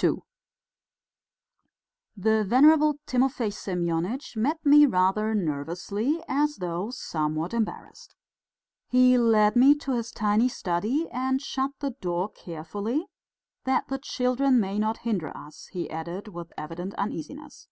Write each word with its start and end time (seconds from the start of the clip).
II 0.00 0.18
The 2.16 2.44
venerable 2.44 2.98
Timofey 3.04 3.50
Semyonitch 3.52 4.36
met 4.36 4.64
me 4.64 4.86
rather 4.86 5.34
nervously, 5.34 6.22
as 6.28 6.58
though 6.58 6.90
somewhat 6.92 7.52
embarrassed. 7.52 8.14
He 8.86 9.18
led 9.18 9.56
me 9.56 9.74
to 9.78 9.90
his 9.96 10.12
tiny 10.12 10.48
study 10.48 11.08
and 11.10 11.42
shut 11.42 11.72
the 11.80 11.90
door 12.00 12.28
carefully, 12.28 13.06
"that 13.64 13.88
the 13.88 13.98
children 13.98 14.60
may 14.60 14.78
not 14.78 14.98
hinder 14.98 15.36
us," 15.36 15.66
he 15.72 15.90
added 15.90 16.28
with 16.28 16.52
evident 16.56 16.94
uneasiness. 16.94 17.66